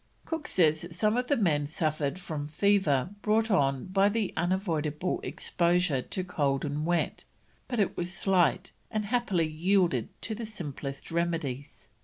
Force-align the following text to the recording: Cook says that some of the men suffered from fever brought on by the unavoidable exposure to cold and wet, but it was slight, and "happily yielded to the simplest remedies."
Cook 0.25 0.47
says 0.47 0.81
that 0.81 0.95
some 0.95 1.15
of 1.15 1.27
the 1.27 1.37
men 1.37 1.67
suffered 1.67 2.17
from 2.17 2.47
fever 2.47 3.11
brought 3.21 3.51
on 3.51 3.85
by 3.85 4.09
the 4.09 4.33
unavoidable 4.35 5.19
exposure 5.21 6.01
to 6.01 6.23
cold 6.23 6.65
and 6.65 6.87
wet, 6.87 7.23
but 7.67 7.79
it 7.79 7.95
was 7.95 8.11
slight, 8.11 8.71
and 8.89 9.05
"happily 9.05 9.45
yielded 9.47 10.09
to 10.23 10.33
the 10.33 10.47
simplest 10.47 11.11
remedies." 11.11 11.87